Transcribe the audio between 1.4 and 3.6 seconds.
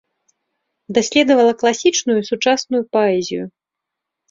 класічную і сучасную паэзію.